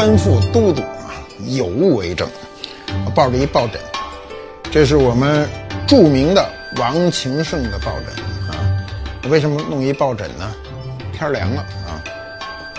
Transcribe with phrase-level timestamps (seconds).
[0.00, 1.12] 官复都督啊，
[1.46, 2.26] 有物为证。
[3.14, 3.78] 抱着一抱枕，
[4.70, 5.46] 这是我们
[5.86, 6.42] 著名的
[6.78, 8.56] 王晴圣的抱枕啊。
[9.28, 10.54] 为什么弄一抱枕呢？
[11.12, 12.00] 天凉了啊，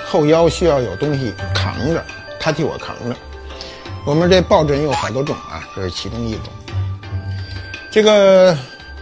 [0.03, 2.03] 后腰需要有东西扛着，
[2.39, 3.15] 他替我扛着。
[4.03, 6.45] 我们这抱枕有好多种啊，这是其中一种。
[7.91, 8.57] 这个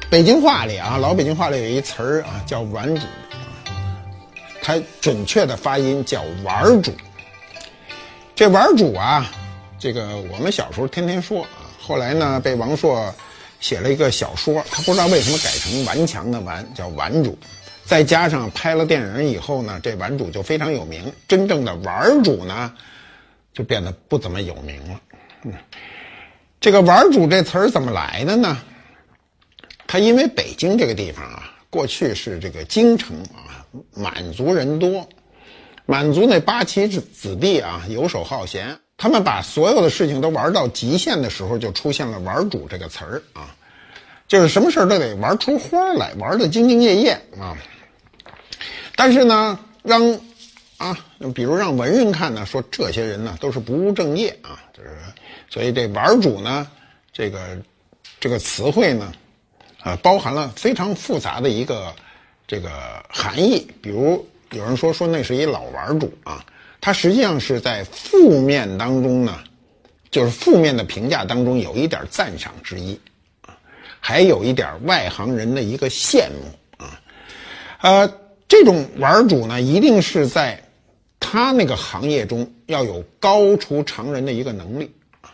[0.09, 3.01] 北京话里啊，老北京话里有一词儿啊，叫“玩主”，
[4.61, 6.91] 它准确的发音叫“碗主”。
[8.39, 9.29] 这玩主啊，
[9.77, 13.13] 这个我们小时候天天说啊，后来呢被王朔
[13.59, 17.37] 写了一个小说，他不知道为什么改成顽强的顽，叫顽主。
[17.83, 21.11] 再加上拍了电影以后呢，这顽主就非常有名。
[21.27, 22.73] 真正的玩主呢，
[23.51, 25.01] 就变得不怎么有名了。
[25.43, 25.53] 嗯，
[26.61, 28.57] 这个玩主这词儿怎么来的呢？
[29.85, 33.59] 他因为北京这个地方啊，过去是这个京城啊，
[33.93, 35.05] 满族人多。
[35.89, 43.55] 满族那八旗子子弟啊，游手好闲，他们把所有的事情都玩到极限的时候，就出现了“玩主”这个词儿啊，
[44.27, 47.57] 就是什么事儿都得玩出花来，玩的兢兢业业啊。
[48.95, 49.99] 但是呢，让
[50.77, 50.95] 啊，
[51.33, 54.95] 比如让文人看呢，说这些人呢都是不务正业啊，就是，
[55.49, 56.67] 所以这“玩主”呢，
[57.11, 57.57] 这个
[58.19, 59.11] 这个词汇呢，
[59.81, 61.91] 啊，包含了非常复杂的一个
[62.45, 62.69] 这个
[63.09, 64.23] 含义，比如。
[64.51, 66.43] 有人说说那是一老玩主啊，
[66.81, 69.37] 他实际上是在负面当中呢，
[70.09, 72.99] 就是负面的评价当中有一点赞赏之意，
[73.99, 76.99] 还有一点外行人的一个羡慕啊，
[77.81, 78.11] 呃，
[78.47, 80.59] 这种玩主呢，一定是在
[81.19, 84.91] 他那个行业中要有高出常人的一个能力
[85.21, 85.29] 啊，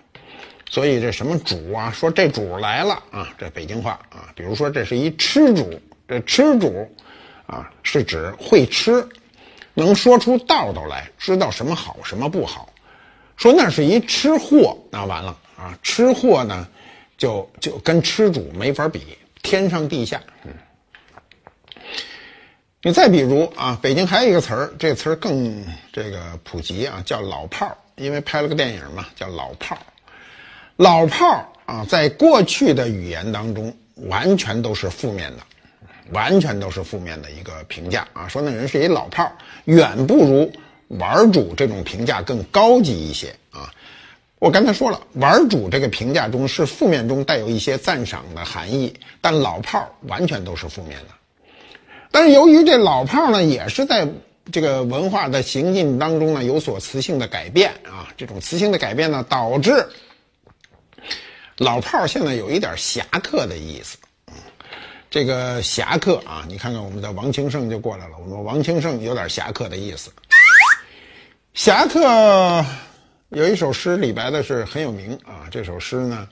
[0.70, 6.86] 所以这什么主啊，说这主来了啊，这北京话啊，比如说这是一吃主，这吃主。
[7.48, 9.08] 啊，是指会吃，
[9.74, 12.70] 能说出道道来，知道什么好什么不好。
[13.38, 15.78] 说那是一吃货，那完了啊！
[15.84, 16.66] 吃货呢，
[17.18, 20.22] 就就跟吃主没法比，天上地下。
[20.46, 20.54] 嗯，
[22.82, 25.62] 你再比如啊，北京还有一个词儿，这词儿更
[25.92, 29.82] 这个普及啊，叫老炮儿，因为拍了个电影嘛，叫老炮儿。
[30.78, 35.44] 老炮儿啊，在过去的语言当中，完全都是负面的。
[36.12, 38.28] 完全都是负面的一个评价啊！
[38.28, 39.32] 说那人是一老炮儿，
[39.66, 40.52] 远不如
[40.90, 43.74] 玩主这种评价更高级一些啊！
[44.38, 51.08] 我刚才说了，玩主这个评价中是负面中带有一些赞赏的含义，但老炮儿完全都是负面的。
[52.12, 54.08] 但是由于这老炮儿呢，也是在
[54.52, 59.88] 这个文化的行进当中呢有所词性的改变啊，这种词性的改变呢，导致
[61.58, 63.98] 老炮儿现在有一点侠客的意思。
[65.10, 68.16] 这个侠客啊，你看看我们的王清胜就过来了。
[68.20, 70.12] 我们王清胜有点侠客的意思。
[71.54, 72.66] 侠客
[73.30, 75.48] 有一首诗，李白的是很有名啊。
[75.50, 76.28] 这首诗呢，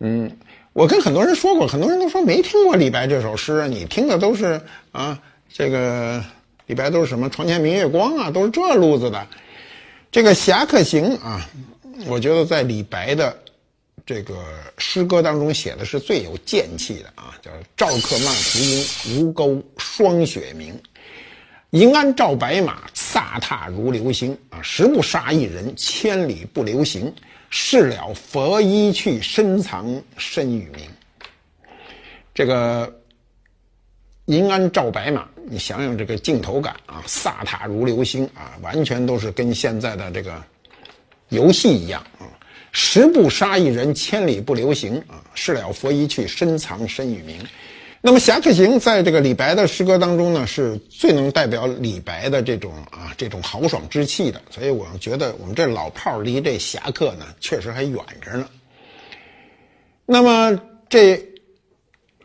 [0.00, 0.30] 嗯，
[0.74, 3.66] 我跟很多人说过，很多人都说没听过李白这首诗。
[3.68, 4.60] 你听的都是
[4.92, 5.18] 啊，
[5.50, 6.22] 这个
[6.66, 9.26] 李白都是什么“床前明月光”啊，都是这路子的。
[10.12, 11.48] 这个《侠客行》啊，
[12.06, 13.34] 我觉得在李白的。
[14.10, 14.34] 这个
[14.76, 20.76] 诗歌当中写的是最有剑气的啊，叫“赵客漫胡缨，吴钩霜雪明。
[21.70, 24.60] 银鞍照白马，飒沓如流星啊！
[24.62, 27.14] 十不杀一人，千里不留行。
[27.50, 30.90] 事了拂衣去，深藏身与名。”
[32.34, 32.92] 这个
[34.24, 40.42] 银鞍照白马，你想想这个镜头感啊，飒沓如流星啊，完全都是跟现在的这个
[41.28, 42.26] 游戏一样啊。
[42.72, 45.22] 十步杀一人，千里不留行啊！
[45.34, 47.36] 事了拂衣去，深藏身与名。
[48.00, 54.40] 那么《侠客行》在这个李白的诗歌当中呢，是最能代表李白的这种啊这种豪爽之气的。
[54.50, 58.48] 所以我觉得我们这老炮儿离这侠客呢，确实还远着呢。
[60.06, 60.58] 那么
[60.88, 61.22] 这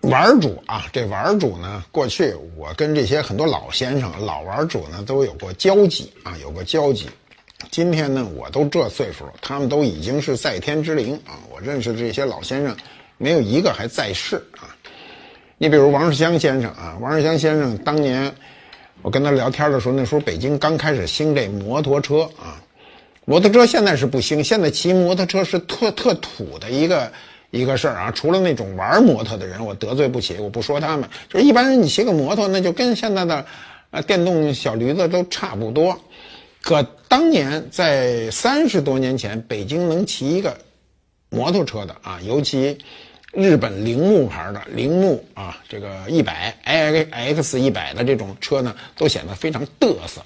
[0.01, 7.09] 玩主啊，这玩主呢，过去我跟这些很多老先生、老玩主呢都有过交集啊，有过交集。
[7.71, 11.39] 今天呢，我都这岁数了，他们都已经是在天之灵啊！
[11.49, 12.75] 我认识的这些老先生，
[13.17, 14.75] 没有一个还在世啊。
[15.57, 18.31] 你比如王世襄先生啊，王世襄先生当年
[19.01, 22.61] 我跟他聊天的时候，那时候北京刚开始兴这摩托车啊，
[23.23, 27.09] 摩托车现在是不兴，现在骑摩托车是特特土的一个
[27.51, 28.11] 一个事儿啊。
[28.11, 33.45] 除了那种玩摩托的人，我得罪不起，我不说他们，就是一般人你骑个摩托，那就跟现在的
[33.91, 35.97] 啊电动小驴子都差不多。
[36.65, 40.57] 可当年在三十多年前，北京能骑一个
[41.29, 42.75] 摩托车的啊，尤其
[43.31, 50.23] 日本铃木牌的铃木啊，这个一百 i x 一百的这种车呢，都显得非常嘚瑟。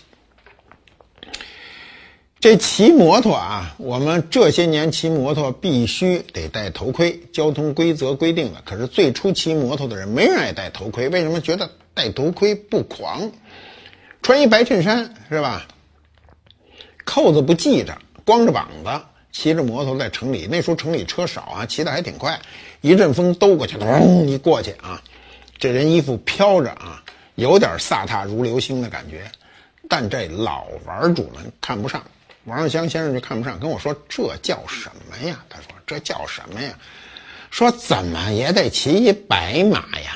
[2.39, 8.62] 这骑摩托啊，我们这些年骑摩托必须得戴头盔，交通规则规定的。
[8.63, 11.41] 可是最初骑摩托的人没人爱戴头盔，为什么？
[11.41, 13.30] 觉得戴头盔不狂，
[14.21, 15.68] 穿一白衬衫是吧？
[17.09, 19.01] 扣子不系着，光着膀子
[19.31, 20.47] 骑着摩托在城里。
[20.47, 22.39] 那时候城里车少啊，骑的还挺快，
[22.81, 25.01] 一阵风兜过去，咚一过去啊，
[25.57, 27.03] 这人衣服飘着啊，
[27.33, 29.23] 有点飒沓如流星的感觉。
[29.88, 32.03] 但这老玩主们看不上。
[32.44, 36.71] 王世襄先生就看不上，跟我说：“这叫什么呀？”他说：“这叫什么呀？
[37.50, 40.15] 说怎么也得骑一白马呀！”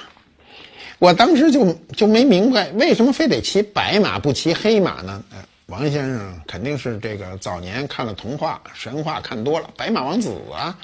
[0.99, 5.23] 我当时就就没明白，为什么非得骑白马不骑黑马呢？
[5.73, 10.77] 王先生肯定是这个早年看了童话、神话看多了，白马王子啊。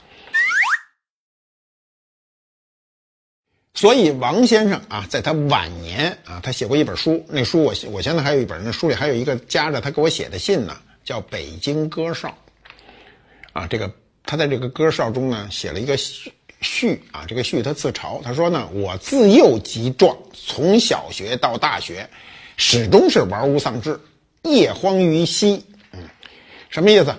[3.76, 10.76] 所以王先生啊，在他晚年啊，他写过一本书，那书我我现在还有一本，那书里还有一个夹着他给我写的信呢。
[11.04, 12.28] 叫《北京歌哨》，
[13.54, 13.92] 啊，这个
[14.24, 22.10] 他在这个歌哨中呢写了一个序啊，这个序他自嘲，他说呢，我自幼即壮，从小学到大学，
[22.58, 24.00] 始终是玩物丧志，
[24.44, 25.64] 夜荒于嬉。
[25.92, 26.00] 嗯，
[26.70, 27.16] 什么意思？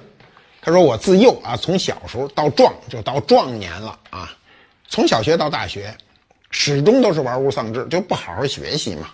[0.63, 4.37] 他说我自幼啊，从小时候到壮，就到壮年了啊，
[4.89, 5.97] 从小学到大学，
[6.51, 9.11] 始终都是玩物丧志，就不好好学习嘛。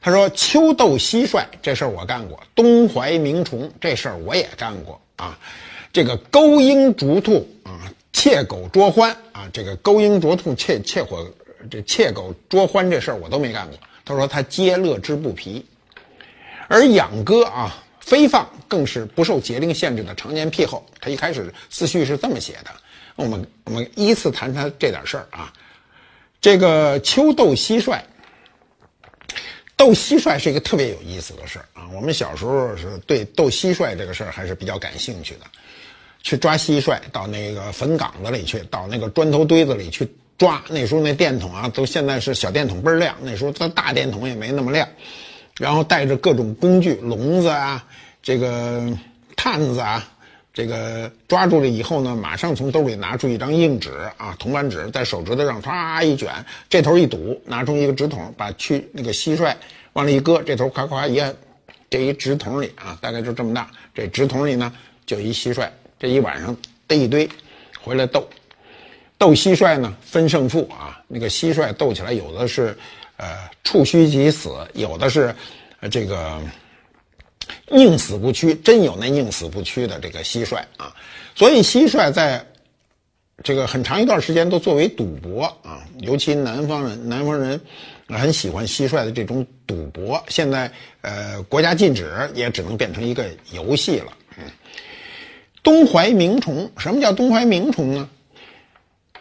[0.00, 5.36] 他说：“秋斗蟋蟀这事儿我干过，冬怀鸣虫这事儿我也干过啊。
[5.92, 11.28] 这个勾鹰逐兔啊，窃狗捉獾啊，这个勾鹰捉兔、窃窃火、
[11.68, 15.66] 这窃狗捉獾这事儿我都没干过。”他说：“他皆乐之不疲，
[16.68, 22.70] 而养鸽啊、飞放更是不受节令限制的常年癖好。”他一开始自序是这么写的。
[23.16, 25.52] 我们我们依次谈谈这点事儿啊。
[26.40, 27.98] 这个秋斗蟋蟀。
[29.76, 31.86] 斗蟋蟀是一个特别有意思的事儿啊！
[31.94, 35.42] 我们小时候是对斗蟋蟀这个事儿还是比较感兴趣的，
[36.20, 40.60] 去抓蟋蟀，到那个坟岗子里去，到那个砖头堆子里去抓。
[40.68, 44.88] 那时候那电筒啊，都现在是小电筒倍儿亮，那时候它大电筒也没那么亮。
[45.58, 47.84] 然后带着各种工具，笼子啊，
[48.22, 48.88] 这个
[49.36, 50.08] 探子啊，
[50.54, 56.32] 这个抓住了以后呢，马上从兜里拿出一张硬纸啊，铜板纸，在手指头上唰一卷，
[56.68, 59.52] 这头一堵，拿出一个纸筒，把去那个蟋蟀
[59.94, 61.34] 往里一搁，这头咔咔一按，
[61.90, 64.72] 这一纸筒里啊，大概就这么大，这纸筒里呢
[65.06, 65.68] 就一蟋蟀，
[65.98, 66.56] 这一晚上
[66.86, 67.28] 逮一堆，
[67.82, 68.28] 回来斗，
[69.16, 72.76] 斗蟋蟀呢分胜负啊，那个蟋蟀斗起来有的是，
[73.18, 75.34] 呃触须即死，有的是，
[75.90, 76.40] 这个。
[77.70, 80.94] 宁死不屈，真有那宁死不屈的这个蟋蟀啊！
[81.34, 82.44] 所以蟋蟀在
[83.42, 87.58] 这个很长一段时间都作为赌博啊，尤其南方人，南方人
[88.08, 90.22] 很喜欢蟋蟀的这种赌博。
[90.28, 94.12] 现在呃，国家禁止，也只能变成一个游戏了。
[94.36, 94.44] 嗯，
[95.62, 98.08] 东怀鸣虫，什么叫东怀鸣虫呢？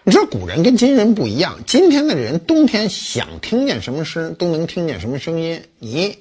[0.08, 6.18] 你说古人跟今人不一样，今天的人冬天想听见什么声都能听见什么声音，你。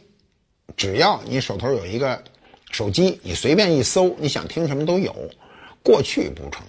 [0.76, 2.20] 只要你手头有一个
[2.72, 5.14] 手机，你随便一搜，你想听什么都有。
[5.84, 6.66] 过去不成，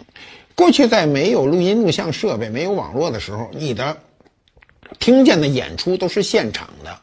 [0.53, 3.97] 过去在没有录音录像设备、没有网络的时候，你的
[4.99, 6.99] 听见的演出都是现场的，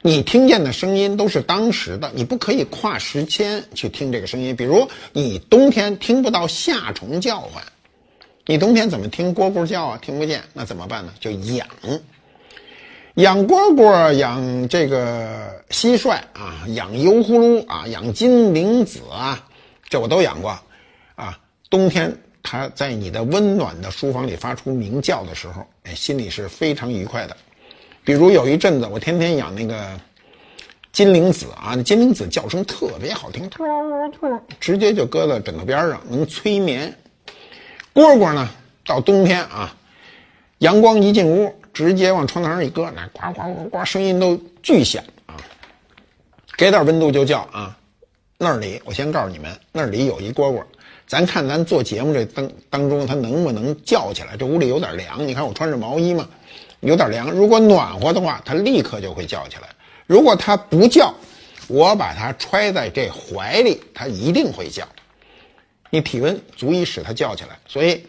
[0.00, 4.56] 你听见的声音都是当时的，你不可以跨时间去听这个声音。
[4.56, 7.62] 比如你冬天听不到夏虫叫唤，
[8.44, 9.98] 你冬天怎么听蝈蝈叫啊？
[10.02, 11.12] 听不见，那怎么办呢？
[11.20, 11.66] 就养。
[13.14, 19.46] 养蝈蝈，养这个蟋蟀啊，养油葫芦啊，养金铃子啊，
[19.88, 20.58] 这我都养过，
[21.14, 21.38] 啊，
[21.70, 27.36] 冬天它在你的温暖的书房里发出鸣叫的时候，哎，心里是非常愉快的。
[28.02, 29.88] 比如有一阵子，我天天养那个
[30.90, 33.62] 金铃子啊，金铃子叫声特别好听，突
[34.10, 36.92] 突，直接就搁在枕头边上，能催眠。
[37.94, 38.48] 蝈蝈呢，
[38.86, 39.74] 到冬天啊，
[40.58, 41.54] 阳光一进屋。
[41.74, 45.40] 直接往窗台上一搁，那呱呱呱呱，声音都巨响啊！
[46.54, 47.74] 给点温度就叫啊！
[48.36, 50.62] 那里，我先告诉你们，那里有一蝈蝈，
[51.06, 54.36] 咱看咱做节目这当当中，它能不能叫起来？
[54.36, 56.28] 这屋里有点凉，你看我穿着毛衣嘛，
[56.80, 57.30] 有点凉。
[57.30, 59.68] 如果暖和的话，它立刻就会叫起来；
[60.06, 61.14] 如果它不叫，
[61.68, 64.86] 我把它揣在这怀里，它一定会叫。
[65.92, 68.02] 你体温足以使它叫起来，所以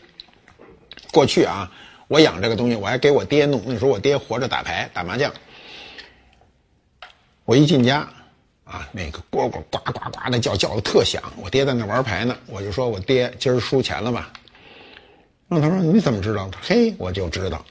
[1.12, 1.70] 过去啊。
[2.10, 3.60] 我养这个东西，我还给我爹弄。
[3.66, 5.34] 那时候我爹活着打牌打麻将，
[7.44, 8.08] 我一进家，
[8.66, 11.24] 啊，那个蝈蝈呱呱呱的叫，叫的特响。
[11.42, 14.32] 我爹在那玩牌呢，我就说我爹今儿输钱了吧？
[15.48, 16.52] 那他说你怎么知道？
[16.62, 17.66] 嘿，我就知道。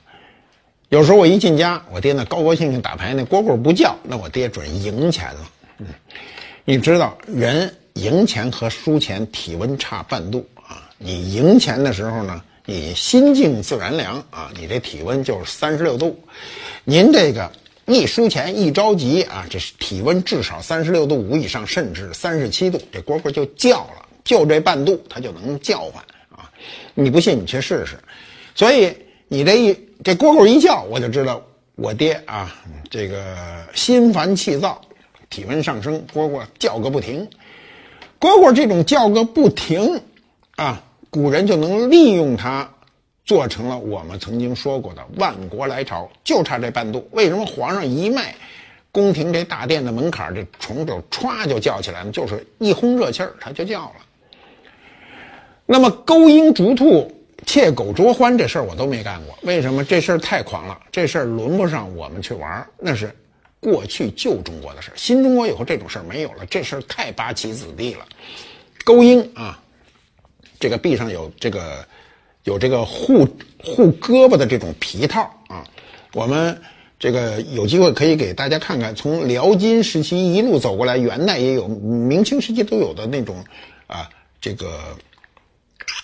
[0.88, 5.50] 有时候我一进家，我爹那高高兴兴打牌，那蝈蝈不叫，那我爹准赢钱了。
[5.78, 5.86] 嗯，
[6.64, 10.88] 你知道人赢钱和输钱体温差半度啊！
[10.98, 16.18] 你赢钱的时候呢，你心静自然凉啊，你这体温就是三十六度。
[16.84, 17.52] 您这个
[17.86, 26.50] 一输钱一着急啊，这是体温至少三十六度五以上，甚至三十七度，这蝈蝈就叫了，就这半度它就能叫唤啊！
[26.94, 27.98] 你不信你去试试。
[28.54, 28.96] 所以
[29.28, 31.42] 你这一这蝈蝈一叫，我就知道
[31.74, 32.54] 我爹啊，
[32.90, 33.36] 这个
[33.74, 34.80] 心烦气躁，
[35.28, 37.28] 体温上升，蝈蝈叫个不停。
[38.22, 40.00] 蝈蝈这种叫个不停，
[40.54, 42.70] 啊，古人就能利用它，
[43.24, 47.04] 做成了我们曾经说过的万国来朝，就差这半度。
[47.10, 48.32] 为什么皇上一迈
[48.92, 52.12] 宫廷这大殿的门槛，这虫就歘就叫起来了？
[52.12, 53.94] 就是一轰热气儿，它就叫了。
[55.66, 57.12] 那么勾鹰逐兔、
[57.44, 59.84] 窃狗捉欢这事儿我都没干过，为什么？
[59.84, 63.12] 这事儿太狂了，这事儿轮不上我们去玩，那是。
[63.62, 68.04] 过去旧中国的事新中国以后这种事儿没有了，这事儿太八旗子弟了。
[68.82, 69.62] 勾鹰啊，
[70.58, 71.86] 这个臂上有这个
[72.42, 73.24] 有这个护
[73.62, 75.64] 护胳膊的这种皮套啊，
[76.12, 76.60] 我们
[76.98, 83.36] 这个有机会可以给大家看看，从辽金时期一路走过来，元代也有，明清时期都有的那种
[83.86, 84.96] 啊，这个。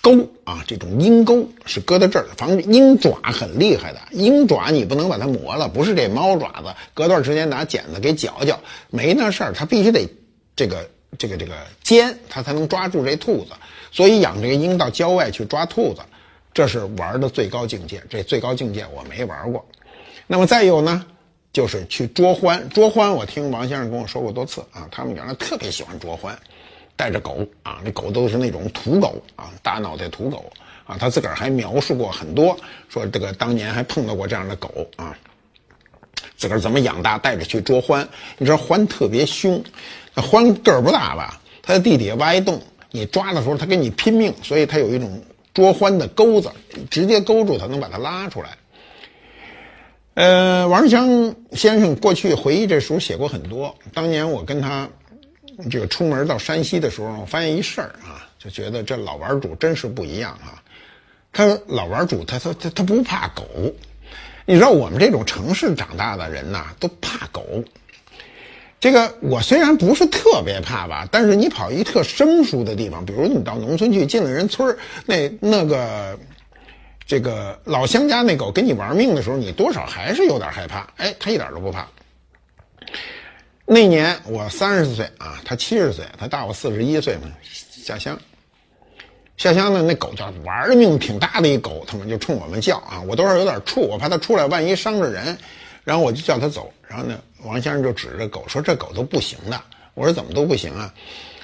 [0.01, 3.99] 钩啊，这种鹰钩是搁在这儿，防止鹰爪很厉害的。
[4.11, 8.59] 鹰爪你不能把它磨了，不是这猫爪子，隔段时间拿剪子给绞绞，
[8.89, 9.53] 没那事儿。
[9.53, 10.07] 它必须得
[10.55, 13.51] 这个这个这个尖，它才能抓住这兔子。
[13.91, 16.01] 所以养这个鹰到郊外去抓兔子，
[16.53, 18.01] 这是玩的最高境界。
[18.09, 19.65] 这最高境界我没玩过。
[20.27, 21.05] 那么再有呢，
[21.51, 22.65] 就是去捉獾。
[22.69, 26.31] 捉獾，我听王先生跟我说过多次啊，他们原来特别喜欢捉獾。
[26.99, 30.51] 带着狗啊，那狗都是那种土狗啊，大脑袋土狗
[30.85, 30.97] 啊。
[30.99, 35.17] 他自个儿还描述过很多，说这个当年还碰到过这样的狗啊，
[36.35, 38.05] 自个儿怎么养大，带着去捉獾。
[38.37, 39.63] 你知道獾特别凶，
[40.13, 41.39] 那獾个儿不大吧？
[41.61, 46.51] 它在地底下挖一洞，你抓的时候它跟你拼命，所以它有一种捉獾的钩子，
[46.91, 48.49] 直接勾住它，能把它拉出来。
[50.15, 54.89] 呃，王世强先生过去回忆这书写过很多，当年我跟他。
[55.69, 60.61] 这个出门到山西的时候，我发现一事儿啊，就觉得这老玩主真是不一样啊。
[61.31, 63.43] 他老玩主，他他他他不怕狗。
[64.45, 67.43] 你知道我们这种城市长大的人呐，都怕狗。
[68.79, 74.75] 这个我虽然不是特别怕吧，但是你跑一特生疏的地方，比如你到农村去，进了人村
[75.05, 76.17] 那那个
[77.05, 80.87] 这个老乡家那狗跟你玩命的时候，你多少还是有点害怕。
[80.95, 81.85] 哎，他一点都不怕。
[83.71, 87.29] 那年我三十岁啊，他七十岁，他大我四十一岁嘛。
[87.43, 88.19] 下乡，
[89.37, 95.37] 下乡呢，那狗叫玩的命挺大的一狗，他们就冲我们叫啊，我多少有点怵，我怕它出来万一伤着人，
[95.83, 96.73] 然后我就叫它走。
[96.87, 99.61] 然后呢，王先生就指着狗说：“这狗都不行的。”
[99.93, 100.91] 我说：“怎么都不行啊？”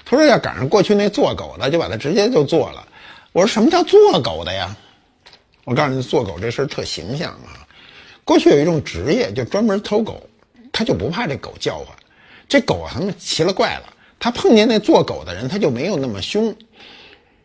[0.03, 2.87] 他说：“要赶上过去那做狗的，就把它直接就做了。”
[3.33, 4.75] 我说：“什么叫做狗的呀？”
[5.63, 7.61] 我告诉你，做狗这事儿特形象啊。
[8.23, 10.27] 过去有一种职业，就专门偷狗，
[10.71, 11.87] 他就不怕这狗叫唤。
[12.47, 13.93] 这狗啊，他们奇了怪了。
[14.17, 16.55] 他碰见那做狗的人，他就没有那么凶。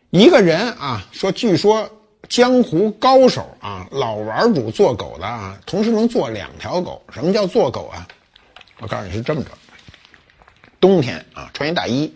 [0.09, 1.89] 一个人啊，说据说
[2.27, 7.01] 江湖高手啊，老玩主做狗的啊，同时能做两条狗。
[7.13, 8.07] 什么叫做狗啊？
[8.79, 9.51] 我告诉你是这么着：
[10.79, 12.11] 冬天啊，穿一大衣。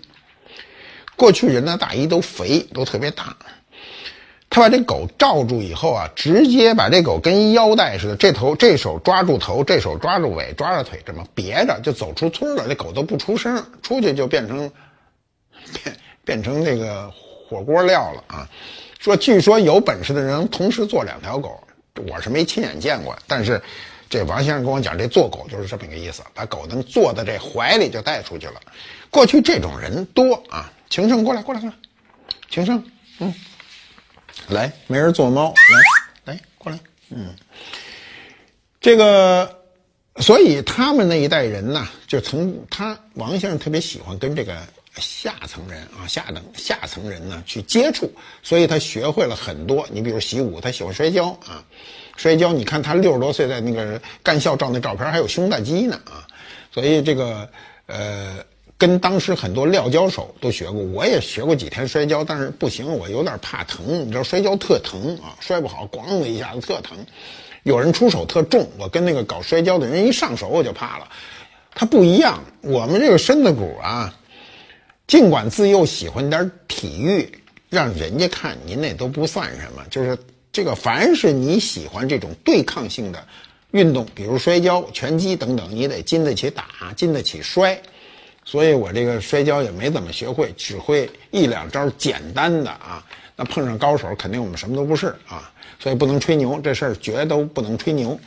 [1.16, 3.36] 过去人的大衣都肥，都特别大。
[4.56, 12.66] 他把这狗罩住以后啊，直接把这狗跟腰带似的，这头这手抓住头，这手抓住尾，抓着腿，这么别着就走出村了。
[12.66, 14.72] 这狗都不出声，出去就变成
[15.84, 18.50] 变 变成那个火锅料了啊！
[18.98, 21.62] 说据说有本事的人同时做两条狗，
[22.08, 23.14] 我是没亲眼见过。
[23.28, 23.62] 但是
[24.10, 28.62] 这王先生跟我讲，这做狗就是这么个意思，把狗能坐在这怀里就带出去了。
[29.10, 31.76] 过去这种人多啊，情圣过来过来过来，
[32.50, 32.82] 情圣，
[33.20, 33.34] 嗯。
[34.48, 35.54] 来，没人做猫，
[36.26, 36.78] 来，来，过来，
[37.10, 37.34] 嗯，
[38.80, 39.60] 这个，
[40.18, 44.56] 所以他们那一代人呢，就从他王先生特别喜欢跟这个
[44.98, 48.12] 下层人啊，下等下层人呢去接触，
[48.44, 49.88] 所以他学会了很多。
[49.90, 51.64] 你比如习武，他喜欢摔跤啊，
[52.16, 56.28] 摔跤，你看他六十多岁在那个干校照那照片，还有胸大肌呢啊，
[56.72, 57.50] 所以这个
[57.88, 58.46] 呃。
[58.78, 64.06] 跟当时很多撂跤手都学过，我也学过几天摔跤，但是不行，我有点怕疼。
[64.06, 66.98] 你知道摔跤特疼啊，摔不好，咣的一下子特疼。
[67.64, 71.08] 有人出手特重，我跟那个搞摔跤的人一上手我就怕了。
[71.74, 74.14] 他不一样，我们这个身子骨啊，
[75.08, 77.32] 尽管自幼喜欢点体育，
[77.70, 79.84] 让人家看您那都不算什么。
[79.90, 80.18] 就是
[80.52, 83.26] 这个，凡是你喜欢这种对抗性的
[83.72, 86.66] 运动，比如摔跤、拳击等等，你得经得起打，
[86.96, 87.82] 经得起摔。
[88.46, 93.04] 所以我这个摔跤也没怎么学会，只会一两招简单的啊。
[93.36, 95.52] 那碰上高手，肯定我们什么都不是啊。
[95.80, 98.18] 所以不能吹牛，这事儿绝都不能吹牛。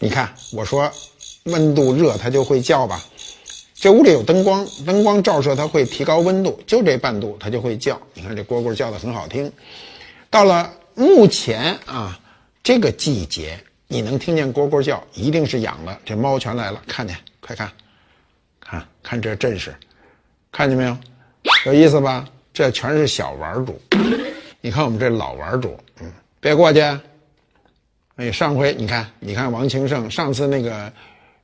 [0.00, 0.90] 你看，我说
[1.44, 3.04] 温度热，它就会叫吧。
[3.74, 8.00] 这屋里有灯光，灯光照射它会提高温度，就这半度它就会叫。
[8.14, 9.52] 你看这蝈蝈叫的很好听。
[10.30, 12.18] 到了目前啊，
[12.62, 13.58] 这个季节。
[13.88, 15.98] 你能听见蝈蝈叫，一定是养的。
[16.04, 17.16] 这猫全来了，看见？
[17.40, 17.72] 快看，
[18.60, 19.74] 看看这阵势，
[20.52, 20.96] 看见没有？
[21.64, 22.28] 有意思吧？
[22.52, 23.80] 这全是小玩主。
[24.60, 26.80] 你看我们这老玩主，嗯，别过去。
[28.16, 30.92] 哎，上回你看，你看王清胜上次那个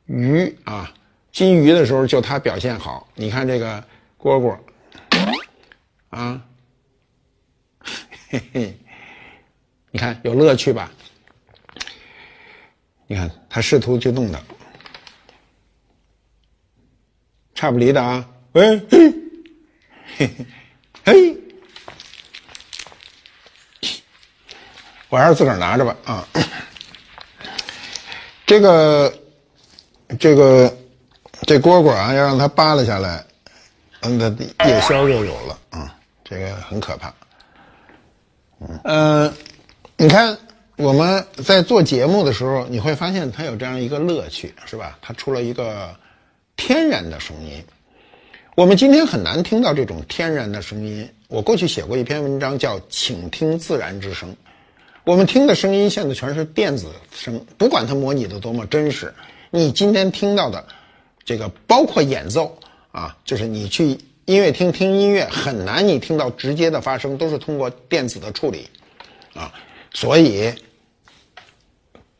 [0.04, 0.92] 鱼啊，
[1.32, 3.08] 金鱼的时候就他表现好。
[3.14, 3.82] 你看这个
[4.20, 4.58] 蝈蝈，
[6.10, 6.42] 啊，
[8.28, 8.76] 嘿嘿，
[9.90, 10.92] 你看有乐趣吧？
[13.14, 14.40] 你看，他试图去弄他，
[17.54, 18.28] 差不离的啊！
[18.54, 19.14] 喂，嘿，
[20.16, 20.30] 嘿，
[21.04, 21.38] 嘿，
[25.08, 26.26] 我还是自个儿拿着吧啊！
[28.44, 29.16] 这个，
[30.18, 30.76] 这个，
[31.42, 33.24] 这蝈蝈啊，要让它扒拉下来，
[34.00, 34.18] 嗯，
[34.58, 35.96] 它夜宵就有了啊！
[36.24, 37.14] 这个很可怕。
[38.82, 39.32] 嗯，
[39.96, 40.36] 你看。
[40.76, 44.98] 我们在做节目的时候，你会发现它有这样一个乐趣，是吧？
[45.00, 45.94] 它出了一个
[46.56, 47.62] 天然的声音。
[48.56, 51.08] 我们今天很难听到这种天然的声音。
[51.28, 54.28] 我过去写过一篇文章，叫《请听自然之声》。
[55.04, 59.14] 我们听的声音现在全是电子声，不管它模拟的多么真实，
[59.50, 60.64] 你今天听到的
[61.24, 62.56] 这个包括演奏
[62.90, 68.68] 啊，就是你去音乐厅听音乐，很难你听到直接的发声，都是通过电子的处理
[69.34, 69.52] 啊。
[69.94, 70.52] 所以，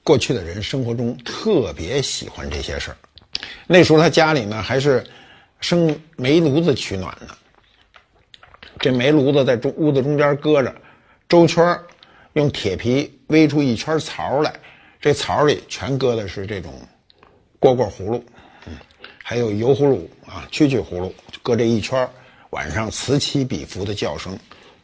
[0.02, 2.96] 过去的人生活中特别喜欢这些事儿。
[3.66, 5.04] 那时候他家里呢还是
[5.60, 7.36] 生煤炉子取暖呢。
[8.78, 10.74] 这煤炉子在中屋子中间搁着，
[11.28, 11.78] 周圈
[12.34, 14.54] 用铁皮围出一圈槽来，
[15.00, 16.72] 这槽里全搁的是这种
[17.60, 18.24] 蝈蝈葫芦，
[18.66, 18.76] 嗯，
[19.22, 22.08] 还有油葫芦啊、蛐蛐葫芦，搁这一圈
[22.50, 24.38] 晚上此起彼伏的叫声，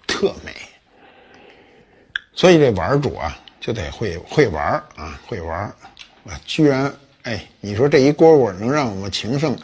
[0.06, 0.52] 特美。
[2.40, 5.60] 所以这玩主啊，就得会会玩啊，会玩
[6.24, 6.40] 啊！
[6.46, 6.90] 居然
[7.24, 9.54] 哎，你说这一蝈蝈能让我们情圣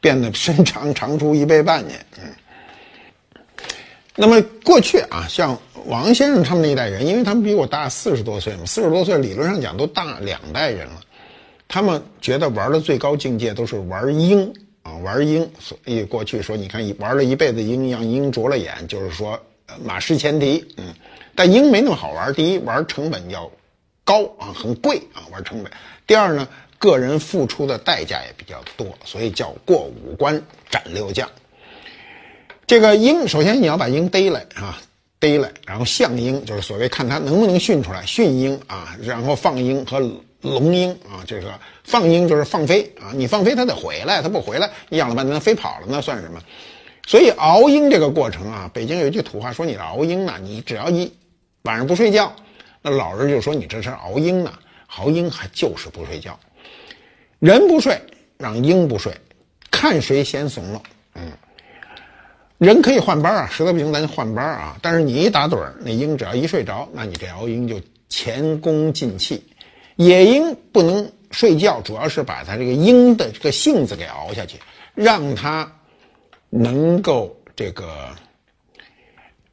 [0.00, 3.66] 变得身长长出一倍半去，嗯。
[4.14, 11.00] 那么过去啊，像王先生他们那一代人，因为他们比我大四十多岁嘛，四十多岁理论上讲都大两代人了，
[11.66, 15.50] 他们觉得玩的最高境界都是玩鹰啊，玩鹰。
[15.58, 19.36] 所以过去说，你看玩了一辈子鹰，让鹰啄了眼，就是说
[19.82, 20.94] 马失前蹄，嗯。
[21.34, 22.32] 但鹰没那么好玩。
[22.34, 23.50] 第一，玩成本要
[24.04, 25.72] 高啊，很贵啊，玩成本。
[26.06, 26.46] 第二呢，
[26.78, 31.28] 个人付出的代价也比较多，所以叫过五关斩六将。
[32.66, 34.80] 这个鹰，首先你要把鹰逮来啊，
[35.18, 39.98] 逮来，然后象鹰就是所谓看它能不能训出来，训鹰啊，然后放鹰和
[40.40, 41.52] 笼鹰啊，这个
[41.84, 46.40] 放鹰就是放飞啊，你放飞它得回来，它不回来，你养了半天它飞跑了，那算什么？
[47.06, 51.12] 所以熬鹰这个过程啊，北京有一句土话说：“你熬鹰呢，你只要一
[51.62, 52.32] 晚上不睡觉，
[52.82, 54.52] 那老人就说你这是熬鹰呢。
[54.98, 56.36] 熬鹰还就是不睡觉，
[57.38, 57.96] 人不睡，
[58.36, 59.12] 让鹰不睡，
[59.70, 60.82] 看谁先怂了。
[61.14, 61.30] 嗯，
[62.58, 64.76] 人可以换班啊，实在不行咱就换班啊。
[64.82, 69.40] 但是你一打盹儿，那鹰只要一睡着，那你这熬鹰就前功尽弃。
[69.94, 74.58] 野鹰不能睡觉，主要是把它这个鹰的这个性子给熬下去，
[74.94, 75.70] 让它
[76.50, 77.86] 能够这个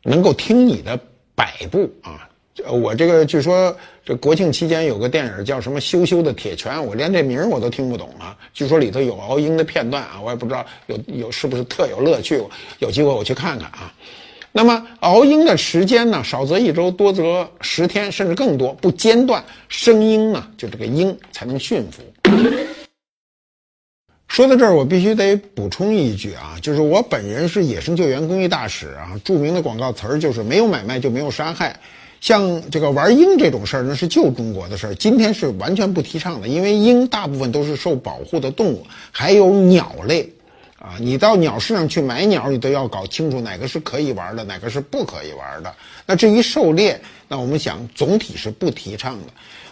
[0.03, 0.99] 能够听你的。
[1.37, 2.27] 摆布啊！
[2.67, 8.35] 我这个据说这国庆期间有个电影叫什么《羞羞的铁拳》，我连这名我都听不懂啊。
[8.55, 12.43] 据说里头有敖鹰的片段啊，我也不知道有有是不是特有乐趣。
[12.79, 13.93] 有机会我去看看啊。
[14.51, 19.45] 那么熬鹰的时间呢，少则一周，多则十天，甚至更多，不间断。
[19.69, 22.01] 声音呢，就这个鹰才能驯服。
[24.27, 31.79] 说到这儿，我必须得补充一句啊，就是我本人是野生救援公益大使啊，著名的广告词儿就是没有买卖就没有杀害。
[32.19, 40.29] 像这个玩鹰这种事儿，那是旧中国的事儿，今天是完全不提倡的，因为鹰大部分都是受保护的动物，还有鸟类
[40.77, 45.73] 啊，你到鸟市上去买鸟，你都要搞清楚哪个是可以玩的，哪个是不可以玩的。
[46.05, 49.27] 那至于狩猎，那我们想总体是不提倡的。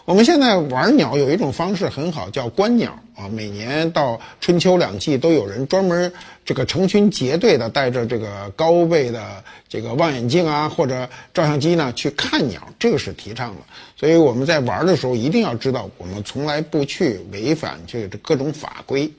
[0.05, 3.27] 我们现在玩鸟有一种方式很好，叫观鸟啊。
[3.27, 6.13] 每年到春秋两季，都有人专门
[6.45, 13.61] 这个成群结队的带着这个高倍的这个望远镜啊或者照相机呢去看鸟，这个是提倡的。
[13.95, 19.11] 所以我们在玩的时候一定要知道，我们从来不去违反这各种法规。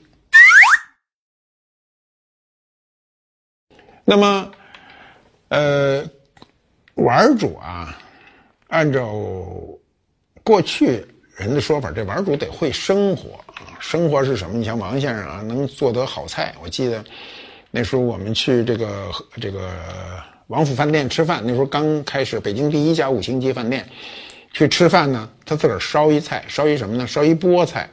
[4.05, 4.51] 那么，
[5.49, 6.09] 呃，
[6.93, 7.99] 玩主啊，
[8.69, 9.13] 按照。
[10.47, 11.05] 过去
[11.35, 13.75] 人的说法，这玩主得会生活啊！
[13.81, 14.57] 生活是什么？
[14.57, 16.55] 你像王先生啊，能做得好菜。
[16.63, 17.03] 我记得
[17.69, 19.69] 那时候我们去这个这个
[20.47, 23.85] 王府饭店吃饭，那时候刚开始，北京第一家五星级饭店，
[24.53, 27.05] 去吃饭呢，他自个儿烧一菜，烧一什么呢？
[27.05, 27.89] 烧一菠菜，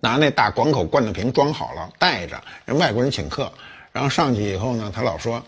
[0.00, 3.50] 拿那大广口罐头瓶装好了，带着人外国人请客，
[3.90, 5.42] 然后上去以后呢，他老说。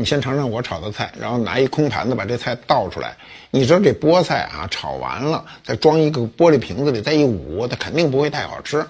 [0.00, 3.16] 你先尝尝我炒的菜，然后拿一空盘子把这菜倒出来。
[3.50, 8.86] 你知道这菠菜啊，炒完了再装一个玻璃瓶子里，再一捂，它肯定不会太好吃。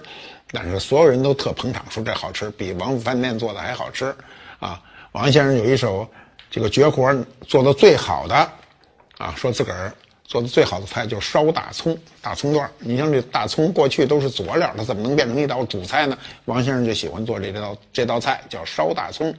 [0.51, 4.15] 但是所有人都特捧场，说这好吃，比王府饭店做的还好吃。
[4.59, 4.79] 啊，
[5.13, 6.07] 王先生有一手
[6.51, 7.11] 这个绝活，
[7.47, 8.35] 做的最好的，
[9.17, 9.91] 啊，说自个儿
[10.25, 12.69] 做的最好的菜就烧大葱、大葱段。
[12.77, 16.15] 你像这大葱过去都是佐料，它怎么能变成一道主菜呢？
[16.45, 19.33] 王先生就喜欢做这道这道菜，叫烧大葱。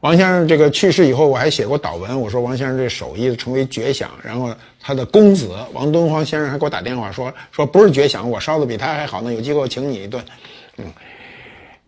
[0.00, 2.20] 王先生这个去世以后，我还写过祷文。
[2.20, 9.32] 我说王先生这手艺成为绝响，然后他的公子王敦煌先生还给我打电话说说不是绝响，我烧的比他还好呢。
[9.34, 10.24] 有机会我请你一顿。
[10.76, 10.86] 嗯，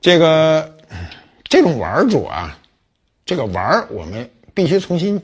[0.00, 0.74] 这个
[1.44, 2.58] 这种玩主啊，
[3.24, 5.22] 这个玩我们必须重新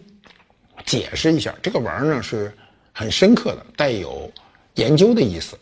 [0.84, 1.52] 解释一下。
[1.60, 2.52] 这个玩呢是
[2.92, 4.30] 很深刻的，带有
[4.74, 5.58] 研究的意思。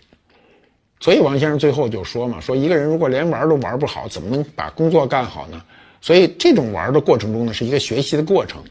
[1.01, 5.63] 所以王先生最后就说嘛，说一个人如果连玩都玩不好，怎么能把工作干好呢？
[6.05, 8.63] 所以这种玩的过程中呢，是一个学习的过程。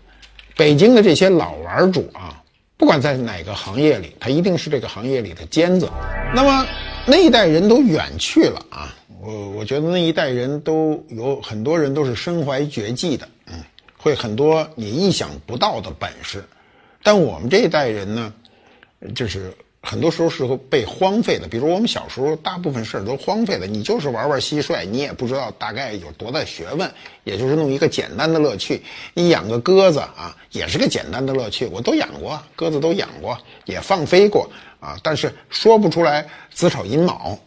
[0.56, 2.40] 北京的这些老玩主啊，
[2.78, 5.90] 不管在哪个行业里，他一定是这个行业里的尖子。
[6.36, 6.64] 那么
[7.08, 13.56] 那一代人都远去了啊，我我觉得那一代人都有很多人都是身怀绝技的，嗯，
[13.98, 16.44] 会很多你意想不到的本事。
[17.02, 18.32] 但我们这一代人呢，
[19.16, 19.52] 就是。
[19.86, 23.68] 很多时候是会被荒废的，比如我们小时候，大部分事儿都荒废了。
[23.68, 26.90] 你就是玩玩蟋蟀，你也不知道大概有多大学问，
[27.26, 28.82] 也就是弄一个简单的乐趣。
[29.14, 31.66] 你养个鸽子啊，也是个简单的乐趣。
[31.66, 37.38] 我都养过鸽子，都养过，也放飞过啊，但是说不出来子丑寅卯。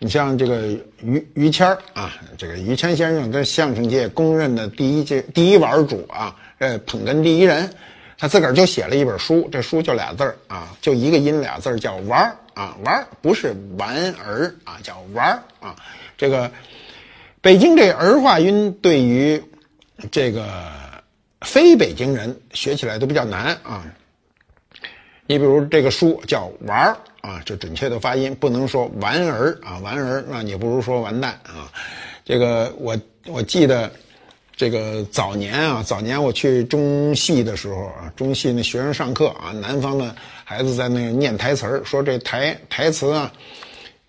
[0.00, 0.66] 你像这个
[1.02, 7.70] 于于谦儿啊，这个于谦先生在相声界公认的第一届第一玩主啊，呃，捧哏第一人。
[8.20, 15.74] 他自个儿就写了一本书，这书就俩字儿啊，就一个音俩字儿，叫玩儿啊，玩儿不是玩儿啊，叫玩儿啊。
[16.18, 16.52] 这个
[17.40, 19.42] 北京这儿化音对于
[20.10, 20.46] 这个
[21.40, 23.86] 非北京人学起来都比较难啊。
[25.26, 31.72] 你比如这个书叫玩儿啊，这准确的发音不能说玩儿啊，玩儿那你不如说完蛋啊。
[32.22, 32.94] 这个我
[33.28, 33.90] 我记得。
[34.60, 43.32] 这个早年啊，早年我去中戏的时候啊，中戏那学生上课啊，南方的孩子在那念台词儿，说这台台词啊，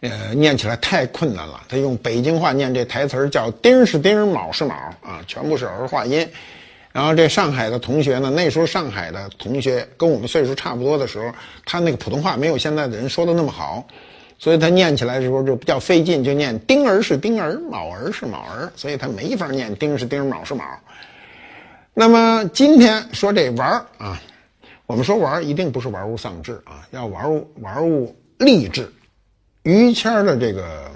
[0.01, 1.61] 呃，念起来太困难了。
[1.69, 6.27] 他用北京话念这台词儿叫“丁是丁，卯是卯”啊，全部是儿化音。
[6.91, 11.33] 然后这上海的同学呢，那时候上海的同学跟我们岁数差不多的时候，
[11.65, 13.87] 他那个普通话没有现在的人说的那么好。
[14.43, 20.65] 所以他念起来的时候就比较费劲，就念丁儿是丁儿，卯儿是卯儿，所以他没法念丁是丁，卯是卯。
[21.93, 24.19] 那么今天说这玩儿啊，
[24.87, 28.91] 我们说玩儿一定不是玩物丧志啊，要玩物玩物励志。
[29.61, 30.89] 于谦的这个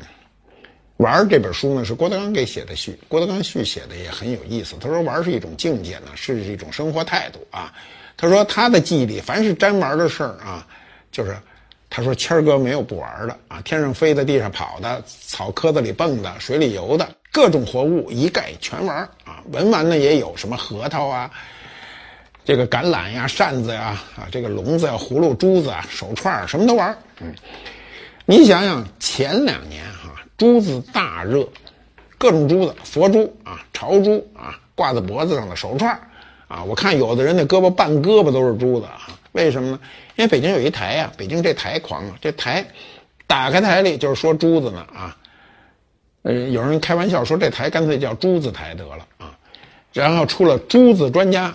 [0.97, 4.75] 玩儿这本书呢，是郭德纲给写的序，郭德纲序写的也很有意思。
[4.81, 7.71] 他说玩是一种境界呢，是一种生活态度啊。
[8.17, 10.65] 他说他的记忆里，凡是沾玩的事儿啊，
[11.11, 11.37] 就是。
[11.95, 19.41] 他说：“谦儿哥没有不玩的啊，天上飞的、地上跑的、草棵子里蹦的、水里游的，各种活物一概全玩啊。
[19.53, 21.31] 文玩呢也有什么核桃啊，
[22.43, 27.33] 这个橄榄呀、扇子呀、啊这个笼子呀、葫芦、珠子啊、手串什么都玩嗯，
[28.25, 31.47] 你想想前两年哈，珠子大热，
[32.17, 35.97] 各种珠子，佛珠啊、朝珠啊，挂在脖子上的手串
[36.49, 39.79] 啊，我看有的人那胳膊半胳膊都是珠子啊。”为什么呢？
[40.15, 42.65] 因为北京有一台呀，北京这台狂啊，这台
[43.27, 45.17] 打开台里就是说珠子呢啊，
[46.23, 49.37] 呃，有人开玩笑说这台干脆叫珠子台得了啊，
[49.93, 51.53] 然后出了珠子专家，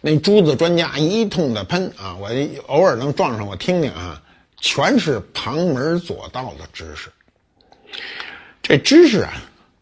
[0.00, 2.28] 那珠子专家一通的喷啊，我
[2.66, 4.20] 偶尔能撞上我听听啊，
[4.60, 7.08] 全是旁门左道的知识，
[8.62, 9.32] 这知识啊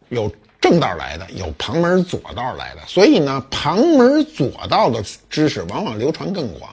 [0.09, 0.31] 有。
[0.63, 6.71] 正道来的有旁门左道来的，所以呢，旁门左道的知识往往流传更广。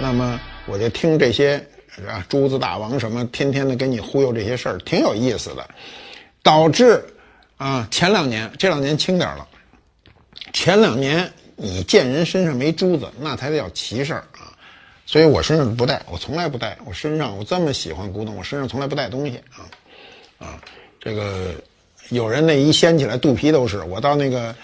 [0.00, 1.56] 那么，我就听这些
[2.06, 5.68] 啊，珠子大王什么，天天的跟你忽悠这些事儿，挺有意思的，
[6.42, 7.04] 导致
[7.56, 9.46] 啊，前两年这两年轻点了，
[10.52, 14.52] 前两年你见人身上没珠子，那才叫奇事儿啊。
[15.06, 16.76] 所以我身上不带，我从来不带。
[16.84, 19.64] 我身上我这么喜欢古董，我身上从来不带东西啊，
[20.46, 20.60] 啊，
[21.00, 21.54] 这个
[22.10, 23.82] 有人那一掀起来肚皮都是。
[23.84, 24.54] 我到那个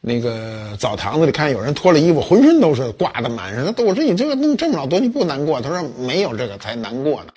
[0.00, 3.66] 那个澡堂子里看，有人脱了衣服，浑身都是挂的满身。
[3.86, 5.60] 我说你这个弄这么老多，你不难过？
[5.60, 7.32] 他说没有这个才难过呢。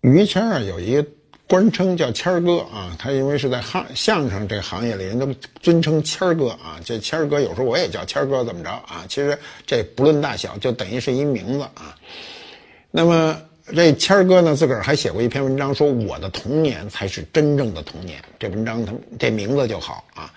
[0.00, 1.06] 于谦儿有一个。
[1.50, 5.26] 官称叫谦儿哥啊，他因为是在相相声这行业里，人都
[5.62, 6.78] 尊称谦儿哥啊。
[6.84, 9.06] 这谦儿哥有时候我也叫谦儿哥，怎么着啊？
[9.08, 11.96] 其实这不论大小，就等于是一名字啊。
[12.90, 13.40] 那么
[13.74, 18.22] 这谦儿哥呢，自个儿还写过一篇文章，说我的童年才是真正的童年。
[18.38, 20.32] 这文章他这名字就好啊。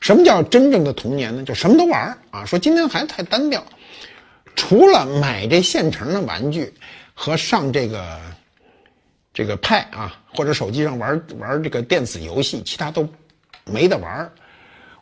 [0.00, 1.42] 什么叫真正的童年呢？
[1.44, 2.44] 就什么都玩啊。
[2.44, 3.64] 说今天孩子太单调，
[4.56, 6.72] 除了买这现成的玩具
[7.14, 8.18] 和上这个。
[9.34, 13.08] 这个派啊，或者手机上玩玩这个电子游戏，其他都
[13.64, 14.30] 没得玩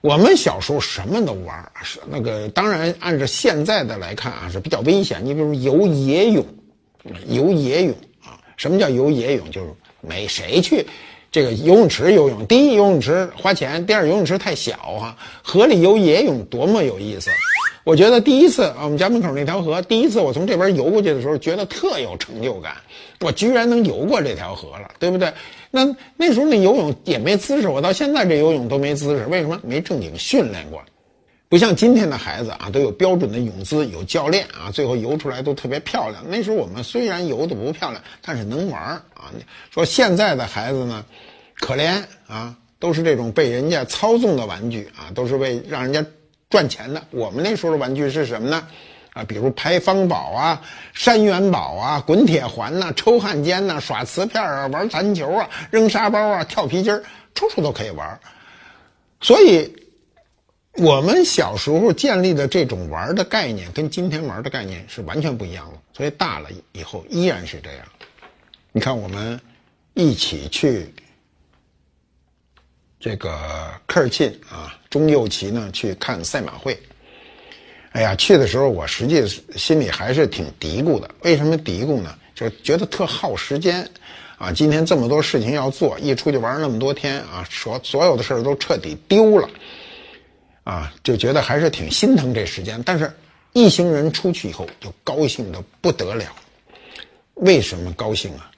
[0.03, 5.21] 我们小时候什么都玩是那个当然按照现在的来看啊是比较危险。
[5.25, 6.47] 你比如游野泳，
[7.29, 9.51] 游野泳啊，什么叫游野泳？
[9.51, 10.87] 就是没谁去
[11.31, 12.47] 这个游泳池游泳。
[12.47, 15.17] 第一，游泳池花钱；第二，游泳池太小哈。
[15.43, 17.31] 河里游野泳多么有意思！
[17.83, 22.77] 我觉得第一次啊，我们家门口那条河，第一次我从这边游过去的时候，觉得特有成就感。
[23.21, 25.33] 我居然能游过这条河了，对不对？
[25.71, 29.59] 那那时候那游泳也没姿势，我到现在这游泳都没姿势，为什么？
[29.63, 30.83] 没正经训练过，
[31.51, 36.25] 不像今天的孩子啊，都有标准的泳姿，有教练啊，最后游出来都特别漂亮。
[36.29, 39.31] 那时候我们虽然游的不漂亮，但是能玩啊。
[39.71, 41.05] 说现在的孩子呢，
[41.59, 46.03] 可怜啊，都是这种被人家操纵的玩具啊，都是为让人家。
[46.49, 48.67] 赚钱的，我们那时候的玩具是什么呢？
[49.13, 50.61] 啊，比如拍方宝啊、
[50.93, 57.05] 山元宝啊、滚铁环呐、抽汉奸呐、耍瓷片啊、玩弹球啊、扔沙包啊、跳皮筋儿，
[57.37, 58.19] 处处都可以玩。
[59.21, 59.73] 所以，
[60.77, 65.79] 我们小时候建立的这种玩的概念，跟今天玩的概念是完全不一样的。
[65.93, 67.87] 所以大了以后依然是这样。
[68.73, 69.41] 你看，我们
[69.95, 70.93] 一起去。
[73.01, 73.35] 这个
[73.87, 76.79] 科尔沁啊，中右旗呢去看赛马会。
[77.93, 81.11] 哎呀，去的时候我实际心里还是挺嘀咕的。
[81.23, 82.15] 为什么嘀咕呢？
[82.35, 83.89] 就是觉得特耗时间
[84.37, 84.53] 啊。
[84.53, 89.49] 今天这么多事情要做，一出去玩那么多天啊，所所有的事儿都彻底丢了
[90.71, 92.81] 啊，就觉得还是挺心疼这时间。
[92.85, 93.13] 但是
[93.53, 96.25] 一行人出去以后就高兴的不得了。
[97.35, 98.49] 为什么高兴啊？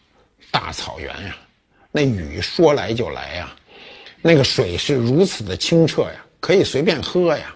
[0.51, 1.35] 大草原呀，
[1.91, 3.51] 那雨说来就来呀。
[4.21, 7.55] 那个水是如此的清澈呀，可以随便喝呀，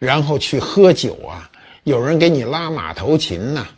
[0.00, 1.48] 然后去喝酒啊，
[1.84, 3.68] 有人给你拉马头琴呐，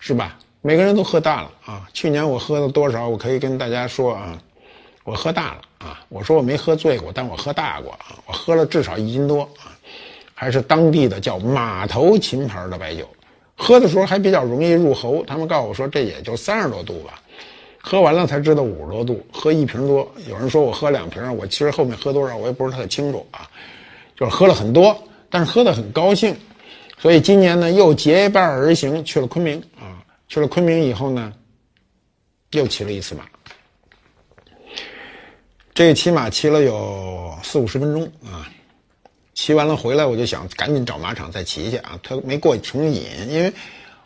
[0.00, 0.38] 是吧？
[0.62, 1.88] 每个人都喝大了啊！
[1.94, 3.08] 去年我喝了多少？
[3.08, 4.38] 我可以跟大家说啊，
[5.10, 6.00] 我喝大了啊！
[6.08, 8.14] 我说我没喝醉过，但我喝大过啊！
[8.26, 9.74] 我喝了至少一斤多啊，
[10.34, 13.08] 还是当地的叫马头琴牌的白酒，
[13.56, 15.24] 喝的时候还比较容易入喉。
[15.26, 17.20] 他们告诉我说，这也就三十多度吧。
[17.80, 20.08] 喝完了才知道五十多度，喝一瓶多。
[20.28, 23.50] 有人说我喝两瓶，我其实后面喝多少我也不是特清楚啊，
[24.16, 24.96] 就是喝了很多，
[25.28, 26.36] 但是喝得很高兴。
[26.98, 31.32] 所以今年呢又结伴而行去了昆明啊，去了昆明以后呢，
[32.52, 33.24] 又骑了一次马。
[35.74, 38.48] 这骑马骑了有四五十分钟啊，
[39.34, 43.52] 骑完了回来我就想赶紧找马场再骑去啊，他没过成瘾，因为。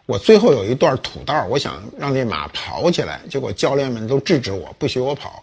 [0.06, 5.42] 我最后有一段土道，我想让这马跑起来，结果教练们都制止我，不许我跑。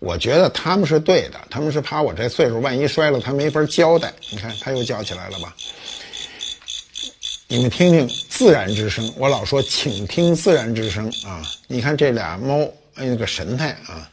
[0.00, 4.12] 我觉得他们是对的，他们是怕我这岁数万一摔了，他没法交代。
[4.32, 5.54] 你看他又叫起来了吧？
[7.46, 11.40] 你们听听自然之声，我老说请听自然之声啊！
[11.68, 12.58] 你看这俩猫，
[12.96, 14.10] 哎，那个神态啊！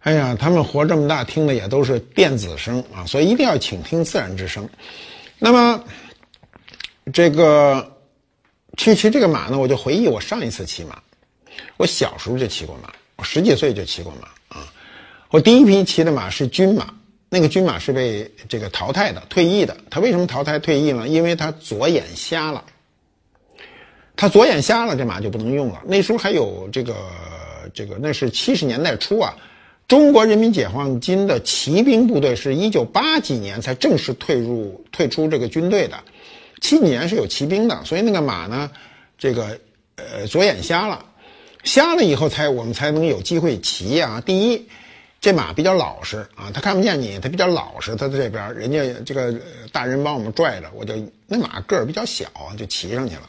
[0.00, 4.68] 哎呀，他们活这么大，听的也都是电子声啊，所以一定要请听自然之声。
[5.38, 5.84] 那么
[7.12, 7.94] 这个。
[8.76, 10.96] 去骑这个马呢，我就回忆我上一次骑马，
[11.78, 14.72] 我小时候就骑过马，我十几岁就骑过马啊。
[15.30, 16.86] 我第一批骑的马是军马，
[17.28, 19.76] 那个军马是被这个淘汰的、退役的。
[19.90, 21.08] 他为什么淘汰退役呢？
[21.08, 22.62] 因为他左眼瞎了。
[24.14, 25.82] 他左眼瞎了，这马就不能用了。
[25.84, 26.94] 那时候还有这个
[27.74, 29.34] 这个，那是七十年代初啊。
[29.88, 35.98] 中国人民解放军的骑兵部队是一九八几年才正式退入退出这个军队的。
[36.60, 38.70] 七几年是有骑兵的，所以那个马呢，
[39.16, 39.58] 这个
[39.96, 41.02] 呃左眼瞎了，
[41.64, 44.20] 瞎了以后才我们才能有机会骑啊。
[44.20, 44.68] 第一，
[45.22, 49.34] 这马比较老实啊，它看不见你，它比较老实，它在这边，人家这个
[49.72, 50.94] 大人帮我们拽着，我就
[51.26, 52.26] 那马个儿比较小，
[52.58, 53.22] 就骑上去了。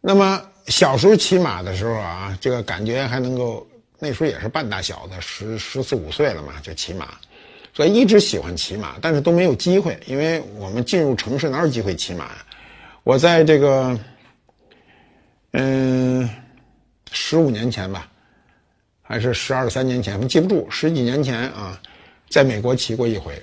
[0.00, 3.66] 那么小时候骑马的时候啊，这个感觉还能够，
[3.98, 7.16] 那时候也是半大小子，十十四五岁了嘛，就骑马，
[7.72, 12.44] 所以一直喜欢骑马，但是都没有机会，因为我们进入城市哪有机会骑马呀？
[13.02, 13.98] 我在这个，
[15.52, 16.28] 嗯，
[17.12, 18.08] 十五年前吧。
[19.08, 21.80] 还是十二三年前，我记不住，十几年前啊，
[22.28, 23.40] 在美国骑过一回，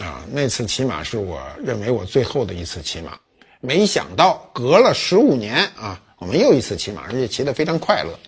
[0.00, 3.12] 啊，那次骑马是我认为我最后的一次骑马。
[3.60, 8.18] 没想到隔了十五年啊，我们又一次骑马，而且骑得非常快乐。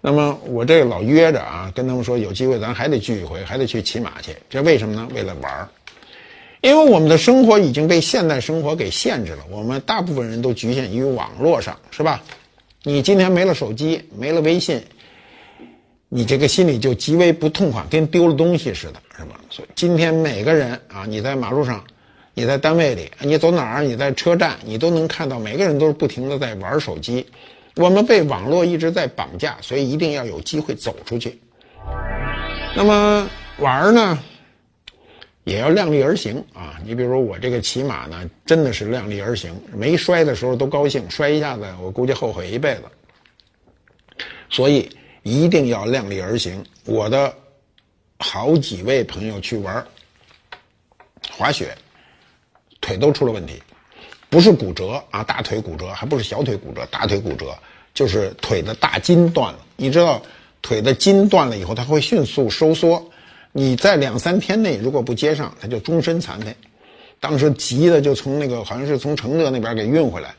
[0.00, 4.36] 那么我这个老约着啊，跟他们说有机会咱还得聚一回，还得去骑马去。
[4.48, 5.08] 这为什么呢？
[5.14, 5.68] 为了玩儿。
[6.60, 12.22] 因为我们的生活已经被现代生活给限制了，我们大部分人都局限于网络上，是吧？
[12.82, 14.82] 你今天没了手机，没了微信。
[16.08, 19.40] 你这个心里就极为不痛快，跟丢了东西似的，是吧？
[19.50, 21.84] 所以今天每个人啊，你在马路上，
[22.34, 27.26] 你在单位里，你走哪儿，你在车站，你都能看到每个人都是不停的在玩手机。
[27.78, 31.40] 我们被网络一直在绑架，所以一定要有机会走出去。
[32.76, 34.18] 那么玩呢，
[35.44, 36.78] 也要量力而行啊。
[36.84, 42.82] 你比如说我这个骑马呢，真的是量力而行，没摔的时候都高兴，摔一下子我估计后悔一辈子。
[44.50, 44.90] 所以。
[45.24, 46.64] 一定要量力而行。
[46.86, 47.34] 我的
[48.18, 49.84] 好几位朋友去玩
[51.30, 51.76] 滑雪，
[52.80, 53.62] 腿都出了问题，
[54.30, 57.56] 不是骨折啊，大腿骨折，还不是小腿骨折，大腿骨折
[57.94, 59.58] 就是腿的大筋断了。
[59.76, 60.20] 你知道，
[60.62, 63.10] 腿的筋断了以后，它会迅速收缩，
[63.52, 66.54] 你在两三天内如果不接上，它就终身残废。
[67.20, 70.34] 当时急的就从那个好像是从承德那边给运回来。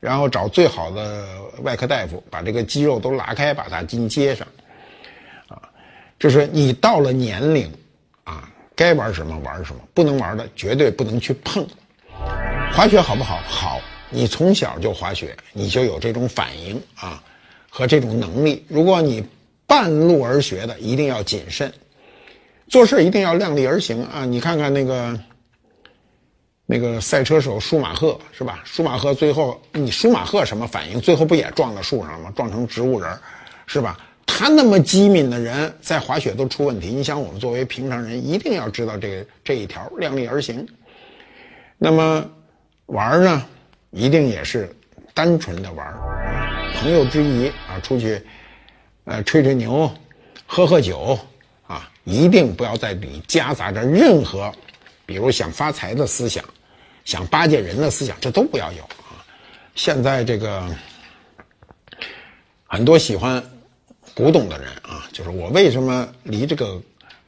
[0.00, 1.26] 然后找最好的
[1.62, 4.46] 外科大夫，把这个肌肉都拉开，把大筋接上，
[5.48, 5.60] 啊，
[6.20, 7.68] 就是你到了年龄，
[8.22, 11.66] 啊，该玩什么玩什么，不能玩的绝对不能去碰。
[12.72, 13.40] 滑雪好不好？
[13.46, 17.22] 好，你从小就滑雪，你就有这种反应啊
[17.68, 18.64] 和这种能力。
[18.68, 19.24] 如果你
[19.66, 21.72] 半路而学的，一定要谨慎，
[22.68, 24.24] 做事一定要量力而行啊！
[24.24, 25.18] 你看看那个。
[26.70, 28.62] 那个赛车手舒马赫是吧？
[28.62, 31.00] 舒马赫最后，你舒马赫什么反应？
[31.00, 32.32] 最后不也撞到树上了吗？
[32.36, 33.10] 撞成植物人，
[33.66, 33.98] 是吧？
[34.26, 36.88] 他那么机敏的人，在滑雪都出问题。
[36.88, 40.68] 你想，我们作为平常人，一定要知道这个这一条，量力而行。
[41.78, 42.28] 那么
[42.86, 43.46] 玩呢，
[43.90, 44.68] 一定也是
[45.14, 45.94] 单纯的玩，
[46.76, 48.20] 朋友之谊啊，出去，
[49.04, 49.88] 呃，吹吹牛，
[50.44, 51.18] 喝喝酒
[51.66, 54.52] 啊，一定不要在里夹杂着任何，
[55.06, 56.44] 比如想发财的思想。
[57.04, 59.24] 想巴结人的思想，这都不要有啊！
[59.74, 60.68] 现在这个
[62.66, 63.42] 很多喜欢
[64.14, 66.78] 古董的人啊，就是我为什么离这个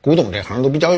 [0.02, 0.90] 古董这行都比较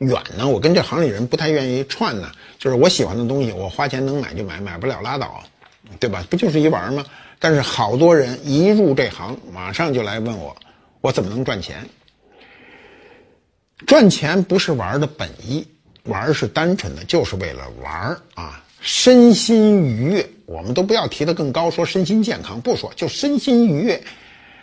[0.00, 0.46] 远呢？
[0.46, 2.30] 我跟这行里人不太愿意串呢。
[2.58, 5.42] 就是我喜欢的东西，我花钱能买就买，买不了拉倒，
[5.98, 6.22] 对吧？
[6.28, 7.04] 不就是一玩吗？
[7.38, 10.54] 但是好多人一入这行，马上就来问我，
[11.00, 11.88] 我怎么能赚钱？
[13.86, 15.66] 赚钱不是玩的本意。
[16.04, 20.26] 玩是单纯的，就是为了玩啊，身心愉悦。
[20.46, 24.02] 我们都不要提得更高，说身心健康不说，就身心愉悦，